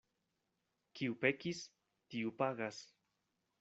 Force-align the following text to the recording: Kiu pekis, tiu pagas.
Kiu 1.01 1.19
pekis, 1.25 1.63
tiu 2.15 2.37
pagas. 2.43 2.85